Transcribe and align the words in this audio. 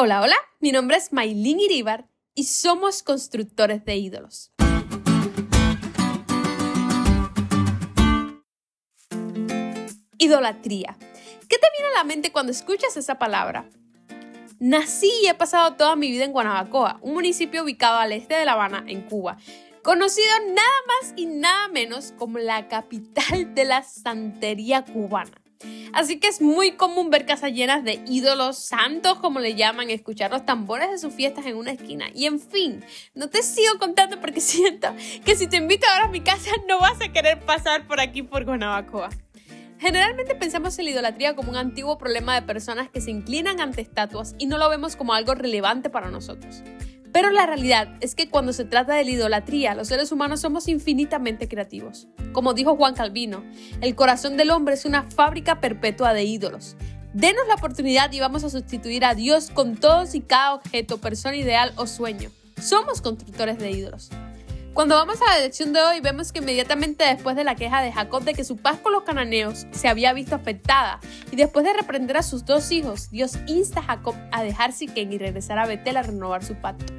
Hola, 0.00 0.20
hola, 0.20 0.36
mi 0.60 0.70
nombre 0.70 0.96
es 0.96 1.12
Maylin 1.12 1.58
Iribar 1.58 2.06
y 2.32 2.44
somos 2.44 3.02
constructores 3.02 3.84
de 3.84 3.96
ídolos. 3.96 4.52
Idolatría. 10.18 10.96
¿Qué 11.48 11.58
te 11.58 11.66
viene 11.76 11.88
a 11.92 11.98
la 11.98 12.04
mente 12.04 12.30
cuando 12.30 12.52
escuchas 12.52 12.96
esa 12.96 13.18
palabra? 13.18 13.68
Nací 14.60 15.10
y 15.24 15.26
he 15.26 15.34
pasado 15.34 15.74
toda 15.74 15.96
mi 15.96 16.12
vida 16.12 16.26
en 16.26 16.30
Guanabacoa, 16.30 17.00
un 17.02 17.14
municipio 17.14 17.64
ubicado 17.64 17.98
al 17.98 18.12
este 18.12 18.36
de 18.36 18.44
La 18.44 18.52
Habana, 18.52 18.84
en 18.86 19.02
Cuba, 19.02 19.36
conocido 19.82 20.30
nada 20.46 20.78
más 20.86 21.12
y 21.16 21.26
nada 21.26 21.66
menos 21.66 22.14
como 22.16 22.38
la 22.38 22.68
capital 22.68 23.52
de 23.52 23.64
la 23.64 23.82
santería 23.82 24.84
cubana. 24.84 25.42
Así 25.92 26.20
que 26.20 26.28
es 26.28 26.40
muy 26.40 26.72
común 26.72 27.10
ver 27.10 27.26
casas 27.26 27.52
llenas 27.52 27.84
de 27.84 28.00
ídolos 28.06 28.58
santos, 28.58 29.18
como 29.18 29.40
le 29.40 29.54
llaman, 29.54 29.90
escuchar 29.90 30.30
los 30.30 30.44
tambores 30.44 30.90
de 30.90 30.98
sus 30.98 31.12
fiestas 31.12 31.46
en 31.46 31.56
una 31.56 31.72
esquina. 31.72 32.06
Y 32.14 32.26
en 32.26 32.38
fin, 32.40 32.84
no 33.14 33.28
te 33.28 33.42
sigo 33.42 33.78
contando 33.78 34.20
porque 34.20 34.40
siento 34.42 34.94
que 35.24 35.36
si 35.36 35.46
te 35.46 35.56
invito 35.56 35.86
ahora 35.92 36.04
a 36.06 36.10
mi 36.10 36.20
casa 36.20 36.50
no 36.68 36.78
vas 36.80 37.00
a 37.00 37.12
querer 37.12 37.40
pasar 37.40 37.86
por 37.86 38.00
aquí 38.00 38.22
por 38.22 38.44
Guanabacoa. 38.44 39.10
Generalmente 39.78 40.34
pensamos 40.34 40.76
en 40.78 40.86
la 40.86 40.90
idolatría 40.90 41.36
como 41.36 41.50
un 41.50 41.56
antiguo 41.56 41.98
problema 41.98 42.34
de 42.34 42.42
personas 42.42 42.90
que 42.90 43.00
se 43.00 43.12
inclinan 43.12 43.60
ante 43.60 43.80
estatuas 43.80 44.34
y 44.36 44.46
no 44.46 44.58
lo 44.58 44.68
vemos 44.68 44.96
como 44.96 45.14
algo 45.14 45.34
relevante 45.36 45.88
para 45.88 46.10
nosotros. 46.10 46.62
Pero 47.12 47.30
la 47.30 47.46
realidad 47.46 47.96
es 48.00 48.14
que 48.14 48.28
cuando 48.28 48.52
se 48.52 48.64
trata 48.64 48.94
de 48.94 49.04
la 49.04 49.10
idolatría, 49.10 49.74
los 49.74 49.88
seres 49.88 50.12
humanos 50.12 50.40
somos 50.40 50.68
infinitamente 50.68 51.48
creativos. 51.48 52.08
Como 52.32 52.54
dijo 52.54 52.76
Juan 52.76 52.94
Calvino, 52.94 53.44
el 53.80 53.94
corazón 53.94 54.36
del 54.36 54.50
hombre 54.50 54.74
es 54.74 54.84
una 54.84 55.04
fábrica 55.10 55.60
perpetua 55.60 56.12
de 56.12 56.24
ídolos. 56.24 56.76
Denos 57.14 57.48
la 57.48 57.54
oportunidad 57.54 58.12
y 58.12 58.20
vamos 58.20 58.44
a 58.44 58.50
sustituir 58.50 59.04
a 59.04 59.14
Dios 59.14 59.50
con 59.50 59.76
todos 59.76 60.14
y 60.14 60.20
cada 60.20 60.54
objeto, 60.54 60.98
persona 60.98 61.36
ideal 61.36 61.72
o 61.76 61.86
sueño. 61.86 62.30
Somos 62.60 63.00
constructores 63.00 63.58
de 63.58 63.70
ídolos. 63.70 64.10
Cuando 64.78 64.94
vamos 64.94 65.20
a 65.20 65.34
la 65.34 65.40
lección 65.40 65.72
de 65.72 65.80
hoy 65.80 65.98
vemos 65.98 66.30
que 66.30 66.38
inmediatamente 66.38 67.02
después 67.02 67.34
de 67.34 67.42
la 67.42 67.56
queja 67.56 67.82
de 67.82 67.90
Jacob 67.90 68.22
de 68.22 68.32
que 68.32 68.44
su 68.44 68.58
paz 68.58 68.78
con 68.78 68.92
los 68.92 69.02
cananeos 69.02 69.66
se 69.72 69.88
había 69.88 70.12
visto 70.12 70.36
afectada 70.36 71.00
y 71.32 71.34
después 71.34 71.66
de 71.66 71.72
reprender 71.72 72.16
a 72.16 72.22
sus 72.22 72.44
dos 72.44 72.70
hijos, 72.70 73.10
Dios 73.10 73.40
insta 73.48 73.80
a 73.80 73.82
Jacob 73.82 74.14
a 74.30 74.44
dejar 74.44 74.72
Siquén 74.72 75.12
y 75.12 75.18
regresar 75.18 75.58
a 75.58 75.66
Betel 75.66 75.96
a 75.96 76.02
renovar 76.02 76.44
su 76.44 76.54
pacto. 76.54 76.94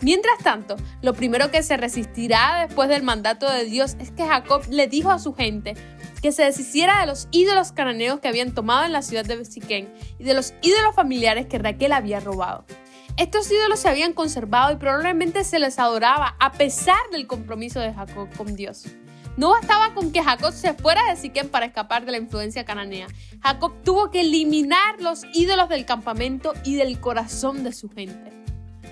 Mientras 0.00 0.36
tanto, 0.38 0.74
lo 1.00 1.14
primero 1.14 1.52
que 1.52 1.62
se 1.62 1.76
resistirá 1.76 2.66
después 2.66 2.88
del 2.88 3.04
mandato 3.04 3.48
de 3.48 3.66
Dios 3.66 3.94
es 4.00 4.10
que 4.10 4.26
Jacob 4.26 4.64
le 4.68 4.88
dijo 4.88 5.12
a 5.12 5.20
su 5.20 5.32
gente 5.32 5.74
que 6.22 6.32
se 6.32 6.42
deshiciera 6.42 7.02
de 7.02 7.06
los 7.06 7.28
ídolos 7.30 7.70
cananeos 7.70 8.18
que 8.18 8.26
habían 8.26 8.52
tomado 8.52 8.84
en 8.84 8.92
la 8.92 9.02
ciudad 9.02 9.24
de 9.24 9.44
Siquén 9.44 9.94
y 10.18 10.24
de 10.24 10.34
los 10.34 10.54
ídolos 10.60 10.96
familiares 10.96 11.46
que 11.46 11.60
Raquel 11.60 11.92
había 11.92 12.18
robado. 12.18 12.64
Estos 13.18 13.50
ídolos 13.50 13.80
se 13.80 13.88
habían 13.88 14.14
conservado 14.14 14.72
y 14.72 14.76
probablemente 14.76 15.44
se 15.44 15.58
les 15.58 15.78
adoraba 15.78 16.34
a 16.40 16.52
pesar 16.52 16.98
del 17.12 17.26
compromiso 17.26 17.78
de 17.78 17.92
Jacob 17.92 18.28
con 18.36 18.56
Dios. 18.56 18.86
No 19.36 19.50
bastaba 19.50 19.94
con 19.94 20.12
que 20.12 20.22
Jacob 20.22 20.52
se 20.52 20.72
fuera 20.72 21.02
de 21.08 21.16
Siquén 21.16 21.48
para 21.48 21.66
escapar 21.66 22.06
de 22.06 22.12
la 22.12 22.18
influencia 22.18 22.64
cananea. 22.64 23.06
Jacob 23.42 23.72
tuvo 23.84 24.10
que 24.10 24.22
eliminar 24.22 25.00
los 25.00 25.24
ídolos 25.34 25.68
del 25.68 25.84
campamento 25.84 26.54
y 26.64 26.76
del 26.76 27.00
corazón 27.00 27.64
de 27.64 27.72
su 27.72 27.90
gente. 27.90 28.32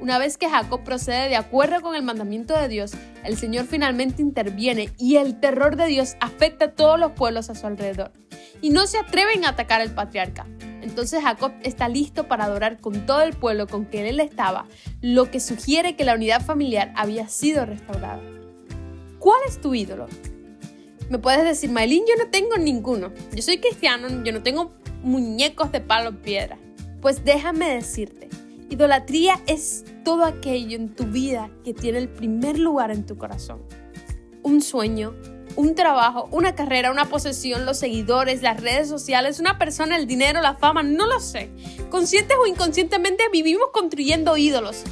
Una 0.00 0.18
vez 0.18 0.36
que 0.36 0.48
Jacob 0.48 0.82
procede 0.84 1.28
de 1.28 1.36
acuerdo 1.36 1.80
con 1.80 1.94
el 1.94 2.02
mandamiento 2.02 2.58
de 2.58 2.68
Dios, 2.68 2.92
el 3.24 3.38
Señor 3.38 3.66
finalmente 3.66 4.20
interviene 4.20 4.90
y 4.98 5.16
el 5.16 5.40
terror 5.40 5.76
de 5.76 5.86
Dios 5.86 6.16
afecta 6.20 6.66
a 6.66 6.70
todos 6.72 6.98
los 6.98 7.12
pueblos 7.12 7.48
a 7.48 7.54
su 7.54 7.66
alrededor. 7.66 8.12
Y 8.60 8.70
no 8.70 8.86
se 8.86 8.98
atreven 8.98 9.44
a 9.44 9.50
atacar 9.50 9.80
al 9.80 9.94
patriarca. 9.94 10.46
Entonces 10.82 11.22
Jacob 11.22 11.52
está 11.62 11.88
listo 11.88 12.28
para 12.28 12.44
adorar 12.44 12.80
con 12.80 13.06
todo 13.06 13.22
el 13.22 13.34
pueblo 13.34 13.66
con 13.66 13.86
que 13.86 14.08
él 14.08 14.20
estaba, 14.20 14.66
lo 15.00 15.30
que 15.30 15.40
sugiere 15.40 15.96
que 15.96 16.04
la 16.04 16.14
unidad 16.14 16.44
familiar 16.44 16.92
había 16.96 17.28
sido 17.28 17.64
restaurada. 17.64 18.20
¿Cuál 19.18 19.40
es 19.46 19.60
tu 19.60 19.74
ídolo? 19.74 20.08
Me 21.08 21.18
puedes 21.18 21.44
decir, 21.44 21.70
Maylin, 21.70 22.04
yo 22.08 22.22
no 22.22 22.30
tengo 22.30 22.56
ninguno. 22.56 23.12
Yo 23.34 23.42
soy 23.42 23.58
cristiano, 23.58 24.24
yo 24.24 24.32
no 24.32 24.42
tengo 24.42 24.72
muñecos 25.02 25.70
de 25.70 25.80
palo 25.80 26.20
piedra. 26.22 26.58
Pues 27.00 27.24
déjame 27.24 27.68
decirte, 27.68 28.28
idolatría 28.70 29.40
es 29.46 29.84
todo 30.04 30.24
aquello 30.24 30.76
en 30.76 30.94
tu 30.94 31.04
vida 31.04 31.50
que 31.64 31.74
tiene 31.74 31.98
el 31.98 32.08
primer 32.08 32.58
lugar 32.58 32.90
en 32.90 33.06
tu 33.06 33.16
corazón. 33.16 33.62
Un 34.42 34.60
sueño, 34.60 35.14
un 35.56 35.74
trabajo, 35.74 36.28
una 36.30 36.54
carrera, 36.54 36.90
una 36.90 37.06
posesión, 37.06 37.66
los 37.66 37.78
seguidores, 37.78 38.42
las 38.42 38.60
redes 38.60 38.88
sociales, 38.88 39.40
una 39.40 39.58
persona, 39.58 39.96
el 39.96 40.06
dinero, 40.06 40.40
la 40.40 40.54
fama, 40.54 40.82
no 40.82 41.06
lo 41.06 41.20
sé. 41.20 41.50
Conscientes 41.90 42.36
o 42.40 42.46
inconscientemente 42.46 43.24
vivimos 43.32 43.68
construyendo 43.72 44.36
ídolos. 44.36 44.82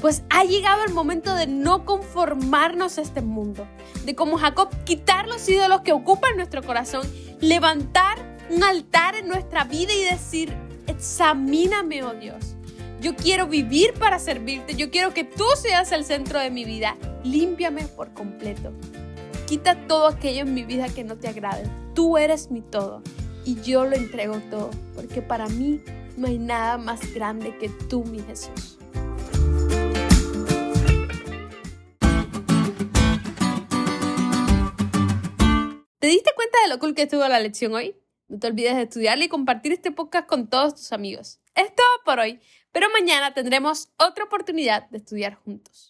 Pues 0.00 0.22
ha 0.30 0.44
llegado 0.44 0.84
el 0.84 0.94
momento 0.94 1.34
de 1.34 1.46
no 1.46 1.84
conformarnos 1.84 2.96
a 2.96 3.02
este 3.02 3.20
mundo, 3.20 3.68
de 4.04 4.14
como 4.14 4.38
Jacob 4.38 4.70
quitar 4.84 5.28
los 5.28 5.46
ídolos 5.48 5.82
que 5.82 5.92
ocupan 5.92 6.36
nuestro 6.36 6.62
corazón, 6.62 7.06
levantar 7.40 8.18
un 8.48 8.64
altar 8.64 9.14
en 9.14 9.28
nuestra 9.28 9.64
vida 9.64 9.92
y 9.92 10.04
decir, 10.04 10.54
examíname, 10.86 12.02
oh 12.02 12.14
Dios. 12.14 12.56
Yo 13.02 13.14
quiero 13.14 13.46
vivir 13.46 13.94
para 13.94 14.18
servirte, 14.18 14.74
yo 14.74 14.90
quiero 14.90 15.12
que 15.14 15.24
tú 15.24 15.44
seas 15.56 15.92
el 15.92 16.04
centro 16.04 16.38
de 16.38 16.50
mi 16.50 16.64
vida. 16.64 16.96
Límpiame 17.22 17.86
por 17.86 18.12
completo. 18.12 18.72
Quita 19.50 19.88
todo 19.88 20.06
aquello 20.06 20.42
en 20.42 20.54
mi 20.54 20.62
vida 20.62 20.88
que 20.94 21.02
no 21.02 21.18
te 21.18 21.26
agrade. 21.26 21.68
Tú 21.92 22.16
eres 22.16 22.52
mi 22.52 22.60
todo 22.60 23.02
y 23.44 23.60
yo 23.62 23.84
lo 23.84 23.96
entrego 23.96 24.38
todo, 24.48 24.70
porque 24.94 25.22
para 25.22 25.48
mí 25.48 25.80
no 26.16 26.28
hay 26.28 26.38
nada 26.38 26.78
más 26.78 27.12
grande 27.12 27.58
que 27.58 27.68
tú, 27.68 28.04
mi 28.04 28.20
Jesús. 28.20 28.78
¿Te 35.98 36.06
diste 36.06 36.30
cuenta 36.36 36.62
de 36.62 36.68
lo 36.68 36.78
cool 36.78 36.94
que 36.94 37.02
estuvo 37.02 37.26
la 37.26 37.40
lección 37.40 37.74
hoy? 37.74 37.96
No 38.28 38.38
te 38.38 38.46
olvides 38.46 38.76
de 38.76 38.82
estudiarla 38.82 39.24
y 39.24 39.28
compartir 39.28 39.72
este 39.72 39.90
podcast 39.90 40.28
con 40.28 40.48
todos 40.48 40.76
tus 40.76 40.92
amigos. 40.92 41.40
Es 41.56 41.74
todo 41.74 41.88
por 42.04 42.20
hoy, 42.20 42.38
pero 42.70 42.86
mañana 42.92 43.34
tendremos 43.34 43.88
otra 43.96 44.26
oportunidad 44.26 44.88
de 44.90 44.98
estudiar 44.98 45.34
juntos. 45.34 45.88